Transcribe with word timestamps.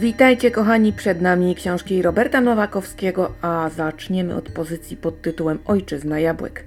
Witajcie 0.00 0.50
kochani, 0.50 0.92
przed 0.92 1.20
nami 1.20 1.54
książki 1.54 2.02
Roberta 2.02 2.40
Nowakowskiego, 2.40 3.32
a 3.42 3.70
zaczniemy 3.76 4.34
od 4.34 4.48
pozycji 4.48 4.96
pod 4.96 5.22
tytułem 5.22 5.58
Ojczyzna 5.64 6.20
Jabłek. 6.20 6.64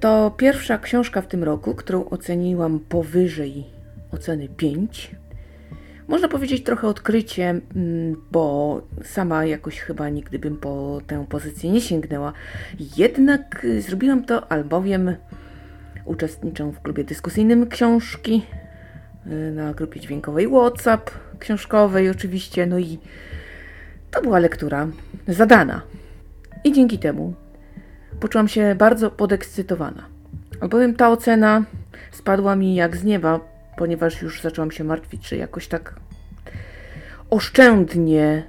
To 0.00 0.34
pierwsza 0.36 0.78
książka 0.78 1.22
w 1.22 1.26
tym 1.26 1.44
roku, 1.44 1.74
którą 1.74 2.04
oceniłam 2.04 2.80
powyżej 2.80 3.64
oceny 4.12 4.48
5. 4.48 5.10
Można 6.08 6.28
powiedzieć 6.28 6.64
trochę 6.64 6.88
odkrycie, 6.88 7.48
mm, 7.48 8.16
bo 8.32 8.82
sama 9.04 9.44
jakoś 9.44 9.80
chyba 9.80 10.08
nigdy 10.08 10.38
bym 10.38 10.56
po 10.56 11.00
tę 11.06 11.26
pozycję 11.28 11.70
nie 11.70 11.80
sięgnęła. 11.80 12.32
Jednak 12.96 13.66
zrobiłam 13.78 14.24
to, 14.24 14.52
albowiem 14.52 15.16
uczestniczę 16.04 16.72
w 16.72 16.80
klubie 16.80 17.04
dyskusyjnym 17.04 17.68
książki 17.68 18.42
na 19.52 19.74
grupie 19.74 20.00
dźwiękowej 20.00 20.48
WhatsApp, 20.48 21.10
książkowej 21.38 22.10
oczywiście, 22.10 22.66
no 22.66 22.78
i 22.78 22.98
to 24.10 24.22
była 24.22 24.38
lektura 24.38 24.88
zadana. 25.28 25.82
I 26.64 26.72
dzięki 26.72 26.98
temu 26.98 27.34
poczułam 28.20 28.48
się 28.48 28.74
bardzo 28.78 29.10
podekscytowana. 29.10 30.04
Albowiem 30.60 30.94
ta 30.94 31.10
ocena 31.10 31.64
spadła 32.12 32.56
mi 32.56 32.74
jak 32.74 32.96
z 32.96 33.04
nieba, 33.04 33.40
ponieważ 33.76 34.22
już 34.22 34.42
zaczęłam 34.42 34.70
się 34.70 34.84
martwić, 34.84 35.28
czy 35.28 35.36
jakoś 35.36 35.68
tak 35.68 35.94
oszczędnie 37.30 38.42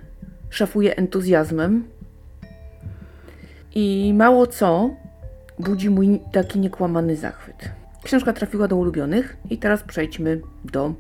szafuję 0.50 0.96
entuzjazmem. 0.96 1.88
I 3.76 4.14
mało 4.14 4.48
co 4.48 4.90
budzi 5.60 5.90
mój 5.90 6.20
taki 6.32 6.60
niekłamany 6.60 7.16
zachwyt. 7.16 7.70
Książka 8.06 8.34
trafiła 8.34 8.67
do 8.67 8.75
ulubionych 8.75 9.38
i 9.50 9.58
teraz 9.58 9.84
przejdźmy 9.84 10.42
do 10.66 10.94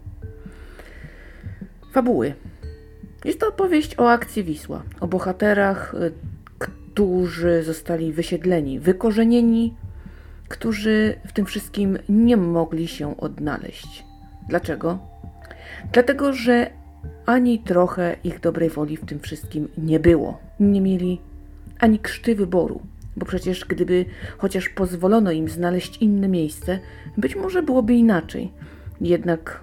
fabuły. 1.91 2.33
Jest 3.25 3.39
to 3.39 3.47
opowieść 3.47 3.99
o 3.99 4.11
akcji 4.11 4.43
Wisła, 4.43 4.83
o 4.99 5.07
bohaterach, 5.07 5.93
y, 5.93 6.11
którzy 6.59 7.63
zostali 7.63 8.13
wysiedleni, 8.13 8.79
wykorzenieni, 8.79 9.75
którzy 10.47 11.15
w 11.27 11.33
tym 11.33 11.45
wszystkim 11.45 11.97
nie 12.09 12.37
mogli 12.37 12.87
się 12.87 13.17
odnaleźć. 13.17 14.05
Dlaczego? 14.49 14.99
Dlatego, 15.91 16.33
że 16.33 16.69
ani 17.25 17.59
trochę 17.59 18.15
ich 18.23 18.39
dobrej 18.39 18.69
woli 18.69 18.97
w 18.97 19.05
tym 19.05 19.19
wszystkim 19.19 19.67
nie 19.77 19.99
było. 19.99 20.39
Nie 20.59 20.81
mieli 20.81 21.21
ani 21.79 21.99
krzty 21.99 22.35
wyboru, 22.35 22.81
bo 23.17 23.25
przecież 23.25 23.65
gdyby 23.65 24.05
chociaż 24.37 24.69
pozwolono 24.69 25.31
im 25.31 25.49
znaleźć 25.49 25.97
inne 25.97 26.27
miejsce, 26.27 26.79
być 27.17 27.35
może 27.35 27.63
byłoby 27.63 27.93
inaczej. 27.93 28.51
Jednak 29.01 29.59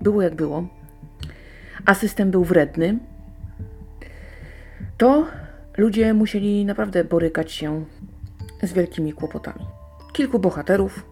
było 0.00 0.22
jak 0.22 0.34
było 0.34 0.68
a 1.86 1.94
system 1.94 2.30
był 2.30 2.44
wredny, 2.44 2.98
to 4.98 5.26
ludzie 5.76 6.14
musieli 6.14 6.64
naprawdę 6.64 7.04
borykać 7.04 7.52
się 7.52 7.84
z 8.62 8.72
wielkimi 8.72 9.12
kłopotami. 9.12 9.66
Kilku 10.12 10.38
bohaterów. 10.38 11.06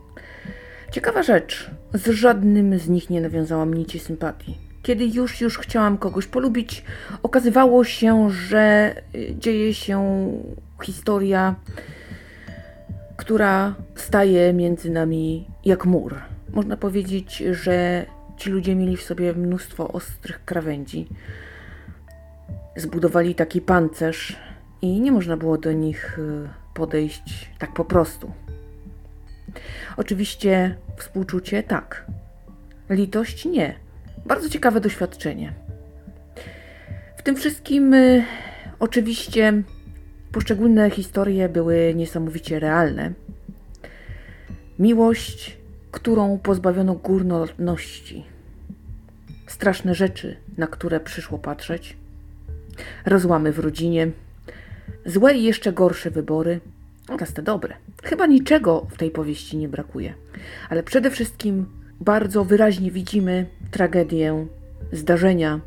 Ciekawa 0.92 1.22
rzecz, 1.22 1.70
z 1.94 2.08
żadnym 2.08 2.78
z 2.78 2.88
nich 2.88 3.10
nie 3.10 3.20
nawiązałam 3.20 3.74
nici 3.74 3.98
sympatii. 3.98 4.69
Kiedy 4.82 5.06
już, 5.06 5.40
już 5.40 5.58
chciałam 5.58 5.98
kogoś 5.98 6.26
polubić, 6.26 6.84
okazywało 7.22 7.84
się, 7.84 8.30
że 8.30 8.94
y, 9.14 9.34
dzieje 9.38 9.74
się 9.74 10.28
historia, 10.82 11.54
która 13.16 13.74
staje 13.94 14.52
między 14.52 14.90
nami 14.90 15.48
jak 15.64 15.84
mur. 15.84 16.18
Można 16.52 16.76
powiedzieć, 16.76 17.36
że 17.50 18.06
Ci 18.40 18.50
ludzie 18.50 18.74
mieli 18.74 18.96
w 18.96 19.02
sobie 19.02 19.32
mnóstwo 19.32 19.92
ostrych 19.92 20.44
krawędzi. 20.44 21.08
Zbudowali 22.76 23.34
taki 23.34 23.60
pancerz 23.60 24.36
i 24.82 25.00
nie 25.00 25.12
można 25.12 25.36
było 25.36 25.58
do 25.58 25.72
nich 25.72 26.19
y, 26.19 26.48
podejść 26.74 27.50
tak 27.58 27.74
po 27.74 27.84
prostu. 27.84 28.32
Oczywiście 29.96 30.76
współczucie 30.96 31.62
tak, 31.62 32.06
litość 32.90 33.44
nie. 33.44 33.74
Bardzo 34.26 34.48
ciekawe 34.48 34.81
doświadczenie. 34.81 35.53
W 37.16 37.22
tym 37.22 37.36
wszystkim 37.36 37.94
y, 37.94 38.25
oczywiście 38.78 39.62
poszczególne 40.32 40.91
historie 40.91 41.48
były 41.48 41.92
niesamowicie 41.94 42.60
realne. 42.60 43.12
Miłość 44.78 45.60
którą 45.91 46.38
pozbawiono 46.38 46.94
górnolotności. 46.94 48.25
Straszne 49.47 49.94
rzeczy, 49.94 50.37
na 50.58 50.66
które 50.66 51.00
przyszło 51.00 51.38
patrzeć. 51.38 51.97
Rozłamy 53.06 53.52
w 53.52 53.58
rodzinie. 53.58 54.10
Złe 55.06 55.34
i 55.34 55.42
jeszcze 55.42 55.72
gorsze 55.72 56.10
wybory 56.10 56.60
oraz 57.08 57.32
te 57.32 57.42
dobre. 57.42 57.75
Chyba 58.02 58.26
niczego 58.26 58.87
w 58.91 58.97
tej 58.97 59.10
powieści 59.10 59.56
nie 59.56 59.69
brakuje. 59.69 60.14
Ale 60.69 60.82
przede 60.82 61.10
wszystkim 61.10 61.66
bardzo 62.00 62.44
wyraźnie 62.44 62.91
widzimy 62.91 63.47
tragedię, 63.71 64.47
zdarzenia, 64.93 65.61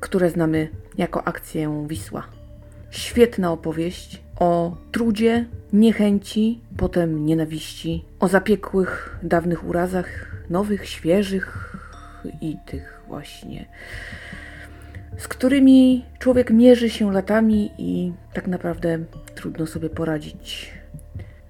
które 0.00 0.30
znamy 0.30 0.68
jako 0.98 1.24
akcję 1.24 1.86
Wisła. 1.88 2.26
Świetna 2.90 3.52
opowieść 3.52 4.22
o 4.38 4.76
trudzie, 4.92 5.46
niechęci, 5.72 6.60
potem 6.76 7.26
nienawiści, 7.26 8.04
o 8.20 8.28
zapiekłych, 8.28 9.18
dawnych 9.22 9.64
urazach, 9.64 10.36
nowych, 10.50 10.88
świeżych 10.88 11.76
i 12.40 12.56
tych 12.66 13.00
właśnie, 13.08 13.68
z 15.18 15.28
którymi 15.28 16.04
człowiek 16.18 16.50
mierzy 16.50 16.90
się 16.90 17.12
latami 17.12 17.70
i 17.78 18.12
tak 18.32 18.46
naprawdę 18.46 18.98
trudno 19.34 19.66
sobie 19.66 19.90
poradzić. 19.90 20.72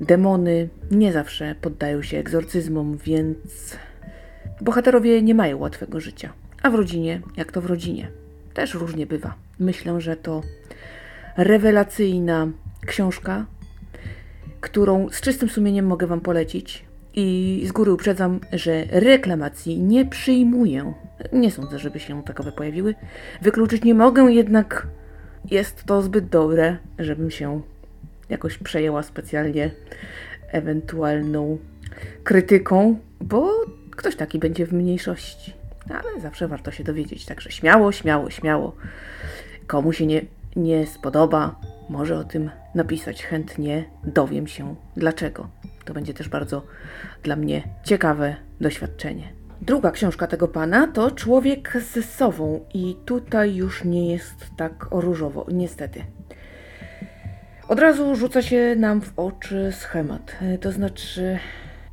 Demony 0.01 0.69
nie 0.91 1.13
zawsze 1.13 1.55
poddają 1.61 2.03
się 2.03 2.19
egzorcyzmom, 2.19 2.97
więc 2.97 3.77
bohaterowie 4.63 5.23
nie 5.23 5.35
mają 5.35 5.59
łatwego 5.59 6.01
życia. 6.01 6.33
A 6.63 6.71
w 6.71 6.75
rodzinie, 6.75 7.21
jak 7.37 7.53
to 7.53 7.61
w 7.61 7.67
rodzinie, 7.67 8.09
też 8.55 8.75
różnie 8.75 9.07
bywa. 9.07 9.35
Myślę, 9.59 10.01
że 10.01 10.17
to 10.17 10.43
rewelacyjna 11.37 12.49
książka, 12.87 13.47
którą 14.61 15.09
z 15.11 15.21
czystym 15.21 15.49
sumieniem 15.49 15.87
mogę 15.87 16.07
Wam 16.07 16.21
polecić. 16.21 16.85
I 17.15 17.63
z 17.67 17.73
góry 17.73 17.93
uprzedzam, 17.93 18.41
że 18.53 18.85
reklamacji 18.91 19.79
nie 19.79 20.07
przyjmuję. 20.07 20.95
Nie 21.33 21.51
sądzę, 21.51 21.79
żeby 21.79 22.01
się 22.01 22.23
takowe 22.23 22.53
pojawiły. 22.53 22.95
Wykluczyć 23.43 23.85
nie 23.85 23.95
mogę, 23.95 24.33
jednak 24.33 24.87
jest 25.51 25.85
to 25.85 26.03
zbyt 26.03 26.29
dobre, 26.29 26.77
żebym 26.99 27.31
się 27.31 27.61
jakoś 28.29 28.59
przejęła 28.59 29.03
specjalnie 29.03 29.71
ewentualną 30.53 31.59
krytyką, 32.25 32.99
bo 33.21 33.51
ktoś 33.97 34.17
taki 34.17 34.39
będzie 34.39 34.67
w 34.67 34.73
mniejszości. 34.73 35.53
Ale 35.91 36.21
zawsze 36.21 36.49
warto 36.49 36.71
się 36.71 36.85
dowiedzieć, 36.85 37.27
także 37.27 37.51
śmiało, 37.51 37.93
śmiało, 37.93 38.31
śmiało. 38.31 38.77
Komu 39.67 39.93
się 39.93 40.07
nie, 40.07 40.23
nie 40.57 40.87
spodoba, 40.87 41.61
może 41.89 42.19
o 42.19 42.25
tym 42.25 42.51
napisać. 42.75 43.25
Chętnie 43.25 43.85
dowiem 44.05 44.47
się 44.47 44.75
dlaczego. 44.97 45.49
To 45.85 45.95
będzie 45.95 46.15
też 46.15 46.29
bardzo 46.29 46.63
dla 47.23 47.37
mnie 47.37 47.63
ciekawe 47.85 48.37
doświadczenie. 48.61 49.33
Druga 49.61 49.91
książka 49.91 50.27
tego 50.27 50.49
pana 50.49 50.87
to 50.87 51.11
Człowiek 51.11 51.79
z 51.81 52.05
sową 52.05 52.61
i 52.75 52.97
tutaj 53.05 53.55
już 53.55 53.85
nie 53.85 54.13
jest 54.13 54.35
tak 54.57 54.87
różowo, 54.91 55.47
niestety. 55.53 56.05
Od 57.69 57.79
razu 57.79 58.17
rzuca 58.17 58.43
się 58.43 58.77
nam 58.77 59.01
w 59.01 59.13
oczy 59.17 59.73
schemat. 59.73 60.37
To 60.61 60.73
znaczy, 60.73 61.39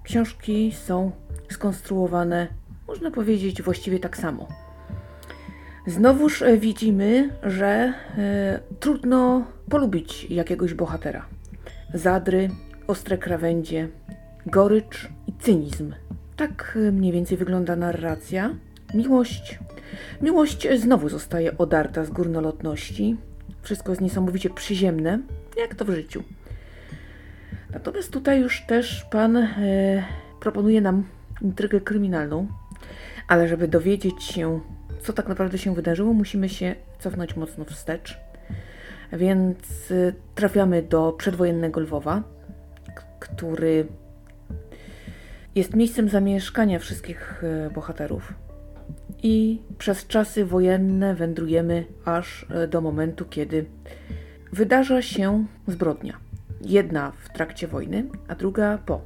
książki 0.04 0.72
są 0.72 1.12
skonstruowane, 1.50 2.48
można 2.88 3.12
powiedzieć, 3.12 3.62
właściwie 3.62 4.00
tak 4.00 4.18
samo. 4.18 4.48
Znowuż 5.88 6.42
e, 6.42 6.58
widzimy, 6.58 7.30
że 7.44 7.94
e, 8.18 8.60
trudno 8.80 9.46
polubić 9.70 10.28
jakiegoś 10.30 10.74
bohatera. 10.74 11.26
Zadry, 11.94 12.50
ostre 12.88 13.18
krawędzie, 13.18 13.88
gorycz 14.46 15.10
i 15.28 15.34
cynizm. 15.34 15.94
Tak 16.36 16.78
e, 16.88 16.92
mniej 16.92 17.12
więcej 17.12 17.38
wygląda 17.38 17.76
narracja. 17.76 18.56
Miłość. 18.94 19.60
Miłość 20.22 20.68
znowu 20.78 21.10
zostaje 21.10 21.58
odarta 21.58 22.06
z 22.06 22.10
górnolotności. 22.10 23.18
Wszystko 23.62 23.92
jest 23.92 24.02
niesamowicie 24.02 24.50
przyziemne, 24.50 25.20
jak 25.58 25.76
to 25.76 25.86
w 25.86 25.90
życiu. 25.90 26.24
Natomiast 27.74 28.12
tutaj 28.12 28.42
już 28.42 28.62
też 28.62 29.06
pan 29.12 29.38
e, 29.38 29.48
proponuje 30.40 30.82
nam 30.82 31.04
intrygę 31.42 31.82
kryminalną, 31.82 32.48
ale 33.28 33.48
żeby 33.48 33.68
dowiedzieć 33.68 34.24
się, 34.24 34.60
co 35.02 35.14
tak 35.14 35.28
naprawdę 35.28 35.58
się 35.58 35.76
wydarzyło, 35.76 36.14
musimy 36.14 36.50
się 36.50 36.76
cofnąć 37.00 37.36
mocno 37.36 37.66
wstecz. 37.66 38.20
Więc 39.14 39.92
y, 39.92 40.14
trafiamy 40.36 40.84
do 40.84 41.12
przedwojennego 41.12 41.80
Lwowa, 41.80 42.24
który 43.20 43.88
jest 45.56 45.76
miejscem 45.76 46.10
zamieszkania 46.10 46.80
wszystkich 46.80 47.44
y, 47.44 47.70
bohaterów. 47.74 48.34
i 49.24 49.62
przez 49.78 50.08
czasy 50.08 50.46
wojenne 50.46 51.16
wędrujemy 51.16 51.86
aż 52.06 52.46
e, 52.50 52.68
do 52.68 52.82
momentu, 52.82 53.26
kiedy 53.26 53.66
wydarza 54.54 55.02
się 55.02 55.46
zbrodnia. 55.68 56.18
Jedna 56.62 57.12
w 57.12 57.30
trakcie 57.34 57.68
wojny, 57.68 58.06
a 58.28 58.36
druga 58.36 58.78
po. 58.86 59.02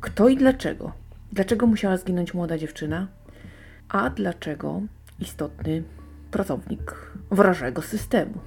Kto 0.00 0.28
i 0.28 0.36
dlaczego? 0.36 1.05
Dlaczego 1.36 1.66
musiała 1.66 1.96
zginąć 1.96 2.34
młoda 2.34 2.58
dziewczyna? 2.58 3.08
A 3.88 4.10
dlaczego 4.10 4.80
istotny 5.20 5.82
pracownik 6.30 7.12
wrażego 7.30 7.82
systemu? 7.82 8.38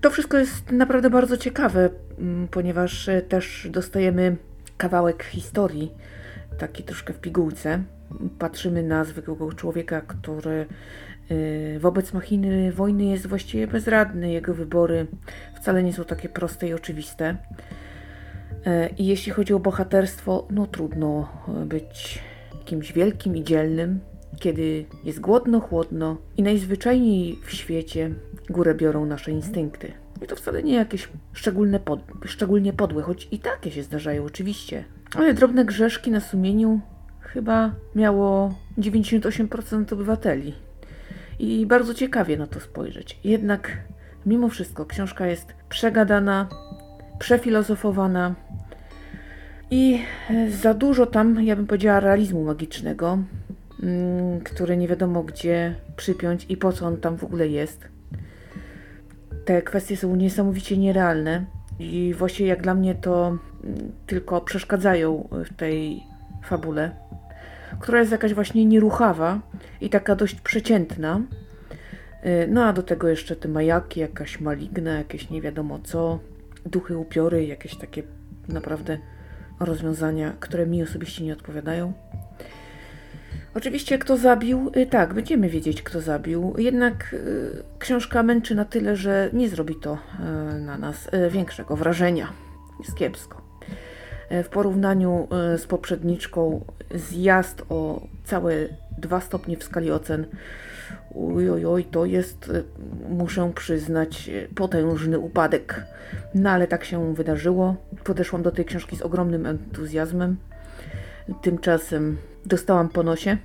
To 0.00 0.10
wszystko 0.10 0.38
jest 0.38 0.72
naprawdę 0.72 1.10
bardzo 1.10 1.36
ciekawe, 1.36 1.90
mm, 2.18 2.48
ponieważ 2.48 3.08
e, 3.08 3.22
też 3.22 3.68
dostajemy 3.70 4.36
kawałek 4.76 5.24
historii, 5.24 5.92
taki 6.58 6.82
troszkę 6.82 7.12
w 7.12 7.20
pigułce. 7.20 7.82
Patrzymy 8.38 8.82
na 8.82 9.04
zwykłego 9.04 9.52
człowieka, 9.52 10.00
który 10.00 10.66
e, 11.30 11.78
wobec 11.78 12.12
machiny 12.12 12.72
wojny 12.72 13.04
jest 13.04 13.26
właściwie 13.26 13.66
bezradny. 13.66 14.32
Jego 14.32 14.54
wybory 14.54 15.06
wcale 15.56 15.82
nie 15.82 15.92
są 15.92 16.04
takie 16.04 16.28
proste 16.28 16.68
i 16.68 16.74
oczywiste. 16.74 17.36
E, 18.68 18.88
I 18.98 19.06
jeśli 19.06 19.32
chodzi 19.32 19.54
o 19.54 19.58
bohaterstwo, 19.58 20.46
no 20.50 20.66
trudno 20.66 21.28
być 21.66 22.18
kimś 22.64 22.92
wielkim 22.92 23.36
i 23.36 23.44
dzielnym, 23.44 24.00
kiedy 24.38 24.84
jest 25.04 25.20
głodno, 25.20 25.60
chłodno 25.60 26.16
i 26.36 26.42
najzwyczajniej 26.42 27.38
w 27.44 27.52
świecie 27.52 28.10
górę 28.50 28.74
biorą 28.74 29.06
nasze 29.06 29.30
instynkty. 29.30 29.92
I 30.22 30.26
to 30.26 30.36
wcale 30.36 30.62
nie 30.62 30.74
jakieś 30.74 31.08
szczególne 31.32 31.80
pod, 31.80 32.00
szczególnie 32.24 32.72
podłe, 32.72 33.02
choć 33.02 33.28
i 33.30 33.38
takie 33.38 33.70
się 33.70 33.82
zdarzają 33.82 34.24
oczywiście. 34.24 34.84
Ale 35.14 35.34
drobne 35.34 35.64
grzeszki 35.64 36.10
na 36.10 36.20
sumieniu 36.20 36.80
chyba 37.20 37.72
miało 37.94 38.54
98% 38.78 39.92
obywateli. 39.92 40.54
I 41.38 41.66
bardzo 41.66 41.94
ciekawie 41.94 42.36
na 42.36 42.46
to 42.46 42.60
spojrzeć. 42.60 43.20
Jednak 43.24 43.78
mimo 44.26 44.48
wszystko 44.48 44.86
książka 44.86 45.26
jest 45.26 45.54
przegadana, 45.68 46.48
przefilozofowana 47.18 48.34
i 49.70 50.02
za 50.48 50.74
dużo 50.74 51.06
tam, 51.06 51.42
ja 51.42 51.56
bym 51.56 51.66
powiedziała, 51.66 52.00
realizmu 52.00 52.44
magicznego, 52.44 53.18
mm, 53.82 54.40
który 54.40 54.76
nie 54.76 54.88
wiadomo 54.88 55.22
gdzie 55.22 55.74
przypiąć 55.96 56.46
i 56.48 56.56
po 56.56 56.72
co 56.72 56.86
on 56.86 56.96
tam 56.96 57.16
w 57.16 57.24
ogóle 57.24 57.48
jest 57.48 57.88
te 59.48 59.62
kwestie 59.62 59.96
są 59.96 60.16
niesamowicie 60.16 60.76
nierealne 60.76 61.44
i 61.78 62.14
właściwie 62.18 62.48
jak 62.48 62.62
dla 62.62 62.74
mnie 62.74 62.94
to 62.94 63.26
mm, 63.28 63.92
tylko 64.06 64.40
przeszkadzają 64.40 65.28
w 65.32 65.54
tej 65.56 66.02
fabule, 66.44 66.90
która 67.80 67.98
jest 67.98 68.12
jakaś 68.12 68.34
właśnie 68.34 68.64
nieruchawa 68.64 69.40
i 69.80 69.90
taka 69.90 70.16
dość 70.16 70.34
przeciętna. 70.34 71.20
Y, 72.26 72.48
no 72.50 72.64
a 72.64 72.72
do 72.72 72.82
tego 72.82 73.08
jeszcze 73.08 73.36
te 73.36 73.48
majaki, 73.48 74.00
jakaś 74.00 74.40
maligna, 74.40 74.90
jakieś 74.90 75.30
nie 75.30 75.42
wiadomo 75.42 75.78
co, 75.78 76.18
duchy, 76.66 76.96
upiory, 76.96 77.46
jakieś 77.46 77.76
takie 77.76 78.02
naprawdę 78.48 78.98
rozwiązania, 79.60 80.32
które 80.40 80.66
mi 80.66 80.82
osobiście 80.82 81.24
nie 81.24 81.32
odpowiadają. 81.32 81.92
Oczywiście, 83.54 83.98
kto 83.98 84.16
zabił, 84.16 84.72
y, 84.76 84.86
tak, 84.86 85.14
będziemy 85.14 85.48
wiedzieć, 85.48 85.82
kto 85.82 86.00
zabił. 86.00 86.54
Jednak 86.58 87.14
y, 87.14 87.62
książka 87.78 88.22
męczy 88.22 88.54
na 88.54 88.64
tyle, 88.64 88.96
że 88.96 89.30
nie 89.32 89.48
zrobi 89.48 89.74
to 89.76 89.94
y, 89.94 90.60
na 90.60 90.78
nas 90.78 91.08
większego 91.30 91.76
wrażenia. 91.76 92.32
Jest 92.78 92.96
kiepsko. 92.96 93.48
W 94.30 94.48
porównaniu 94.48 95.28
z 95.56 95.66
poprzedniczką, 95.66 96.64
zjazd 96.94 97.62
o 97.68 98.00
całe 98.24 98.54
dwa 98.98 99.20
stopnie 99.20 99.56
w 99.56 99.64
skali 99.64 99.90
ocen. 99.90 100.26
Ojojoj, 101.34 101.84
to 101.84 102.04
jest, 102.04 102.52
muszę 103.08 103.52
przyznać, 103.54 104.30
potężny 104.54 105.18
upadek. 105.18 105.84
No 106.34 106.50
ale 106.50 106.66
tak 106.66 106.84
się 106.84 107.14
wydarzyło. 107.14 107.76
Podeszłam 108.04 108.42
do 108.42 108.50
tej 108.50 108.64
książki 108.64 108.96
z 108.96 109.02
ogromnym 109.02 109.46
entuzjazmem. 109.46 110.36
Tymczasem 111.42 112.16
dostałam 112.46 112.88
po 112.88 113.02
nosie. 113.02 113.36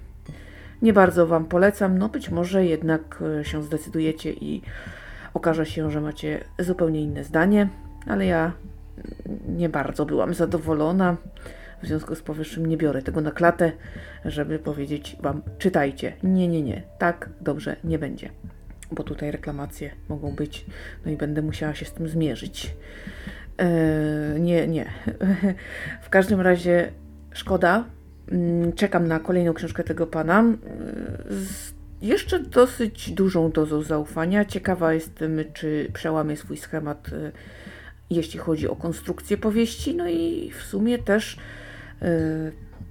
Nie 0.81 0.94
bardzo 0.94 1.28
Wam 1.28 1.45
polecam, 1.45 1.98
no 1.98 2.10
być 2.10 2.30
może 2.30 2.66
jednak 2.66 3.24
e, 3.40 3.45
się 3.45 3.63
zdecydujecie 3.63 4.34
i 4.34 4.62
okaże 5.34 5.66
się, 5.66 5.92
że 5.92 6.01
macie 6.01 6.44
zupełnie 6.60 7.01
inne 7.01 7.24
zdanie, 7.24 7.69
ale 8.07 8.25
ja 8.25 8.51
nie 9.48 9.69
bardzo 9.69 10.06
byłam 10.06 10.34
zadowolona. 10.34 11.18
W 11.83 11.88
związku 11.88 12.15
z 12.15 12.21
powyższym 12.21 12.65
nie 12.65 12.77
biorę 12.77 13.01
tego 13.01 13.21
na 13.21 13.31
klatę, 13.31 13.71
żeby 14.25 14.59
powiedzieć 14.59 15.18
Wam, 15.21 15.41
czytajcie. 15.57 16.13
Nie, 16.24 16.47
nie, 16.47 16.62
nie, 16.62 16.83
tak 16.97 17.30
dobrze 17.41 17.75
nie 17.83 18.00
będzie, 18.00 18.30
bo 18.91 19.03
tutaj 19.03 19.31
reklamacje 19.31 19.91
mogą 20.09 20.35
być, 20.35 20.65
no 21.06 21.12
i 21.12 21.18
będę 21.18 21.41
musiała 21.41 21.75
się 21.75 21.85
z 21.85 21.91
tym 21.91 22.07
zmierzyć. 22.07 22.75
Eee, 23.57 24.41
nie, 24.41 24.68
nie. 24.68 24.85
w 26.07 26.09
każdym 26.09 26.41
razie 26.41 26.91
szkoda, 27.33 27.85
Mm, 28.31 28.74
czekam 28.74 29.07
na 29.07 29.19
kolejną 29.19 29.53
książkę 29.53 29.83
tego 29.83 30.07
pana. 30.07 30.39
Mm, 30.39 30.57
z 31.30 31.74
jeszcze 32.01 32.39
dosyć 32.39 33.12
dużą 33.12 33.51
dozą 33.51 33.81
zaufania. 33.81 34.45
Ciekawa 34.45 34.94
jestem, 34.94 35.39
czy 35.53 35.89
przełamie 35.94 36.38
swój 36.38 36.57
schemat, 36.57 37.07
y, 37.07 37.31
jeśli 38.09 38.39
chodzi 38.39 38.68
o 38.68 38.75
konstrukcję 38.75 39.38
powieści. 39.38 39.95
No 39.95 40.09
i 40.09 40.51
w 40.51 40.63
sumie 40.63 41.00
też 41.00 41.38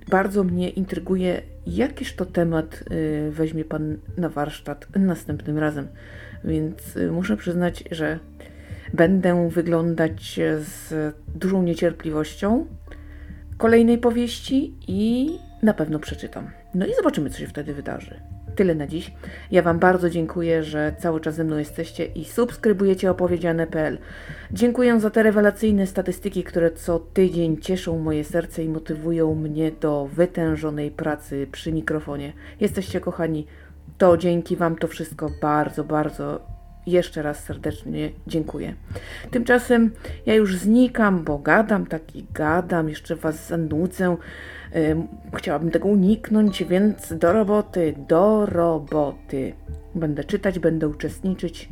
bardzo 0.09 0.45
mnie 0.45 0.71
intryguje, 0.71 1.43
jakiż 1.67 2.15
to 2.15 2.27
temat 2.27 2.85
y, 2.91 3.31
weźmie 3.31 3.65
pan 3.65 3.99
na 4.17 4.29
warsztat 4.29 4.87
następnym 4.97 5.59
razem. 5.59 5.89
Więc 6.45 6.99
muszę 7.11 7.37
przyznać, 7.37 7.85
że 7.91 8.19
będę 8.95 9.49
wyglądać 9.51 10.41
z 10.59 11.15
dużą 11.35 11.63
niecierpliwością 11.63 12.67
kolejnej 13.57 13.99
powieści 13.99 14.75
i 14.89 15.39
na 15.63 15.75
pewno 15.75 15.99
przeczytam. 15.99 16.51
No 16.75 16.87
i 16.87 16.95
zobaczymy, 16.95 17.31
co 17.31 17.39
się 17.39 17.47
wtedy 17.47 17.75
wydarzy. 17.75 18.21
Tyle 18.55 18.75
na 18.75 18.87
dziś. 18.87 19.13
Ja 19.51 19.63
Wam 19.63 19.79
bardzo 19.79 20.11
dziękuję, 20.11 20.63
że 20.63 20.95
cały 20.99 21.21
czas 21.21 21.35
ze 21.35 21.45
mną 21.45 21.59
jesteście 21.59 22.05
i 22.05 22.25
subskrybujecie 22.25 23.11
opowiedziane.pl. 23.11 23.99
Dziękuję 24.53 25.01
za 25.01 25.11
te 25.11 25.23
rewelacyjne 25.23 25.87
statystyki, 25.87 26.45
które 26.45 26.71
co 26.71 26.99
tydzień 26.99 27.57
cieszą 27.57 27.99
moje 27.99 28.25
serce 28.25 28.65
i 28.65 28.69
motywują 28.69 29.35
mnie 29.35 29.73
do 29.81 30.09
wytężonej 30.13 30.91
pracy 30.91 31.47
przy 31.53 31.73
mikrofonie. 31.73 32.33
Jesteście 32.61 33.01
kochani. 33.01 33.47
To 33.99 34.17
dzięki 34.17 34.57
Wam 34.57 34.77
to 34.77 34.89
wszystko 34.89 35.31
bardzo, 35.43 35.85
bardzo 35.85 36.41
jeszcze 36.87 37.23
raz 37.23 37.45
serdecznie 37.45 38.11
dziękuję. 38.27 38.75
Tymczasem 39.31 39.91
ja 40.27 40.35
już 40.35 40.57
znikam, 40.57 41.25
bo 41.25 41.39
gadam, 41.39 41.87
taki 41.87 42.27
gadam, 42.35 42.89
jeszcze 42.89 43.17
Was 43.17 43.49
zanudzę. 43.49 44.17
Chciałabym 45.35 45.71
tego 45.71 45.89
uniknąć, 45.89 46.65
więc 46.65 47.15
do 47.19 47.33
roboty, 47.33 47.95
do 48.09 48.47
roboty. 48.47 49.53
Będę 49.95 50.25
czytać, 50.25 50.59
będę 50.59 50.89
uczestniczyć. 50.89 51.69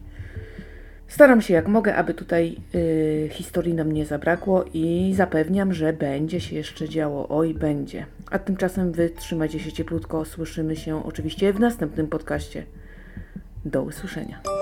Staram 1.08 1.40
się 1.40 1.54
jak 1.54 1.68
mogę, 1.68 1.96
aby 1.96 2.14
tutaj 2.14 2.56
yy, 2.74 3.28
historii 3.28 3.74
nam 3.74 3.92
nie 3.92 4.06
zabrakło 4.06 4.64
i 4.74 5.12
zapewniam, 5.16 5.72
że 5.72 5.92
będzie 5.92 6.40
się 6.40 6.56
jeszcze 6.56 6.88
działo. 6.88 7.28
Oj, 7.28 7.54
będzie. 7.54 8.06
A 8.30 8.38
tymczasem 8.38 8.92
wy 8.92 9.10
trzymajcie 9.10 9.60
się 9.60 9.72
cieplutko. 9.72 10.24
Słyszymy 10.24 10.76
się 10.76 11.04
oczywiście 11.04 11.52
w 11.52 11.60
następnym 11.60 12.06
podcaście. 12.06 12.64
Do 13.64 13.82
usłyszenia. 13.82 14.59